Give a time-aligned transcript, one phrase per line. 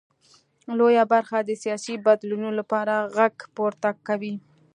[0.77, 4.35] لویه برخه د سیاسي بدلونونو لپاره غږ پورته کوي.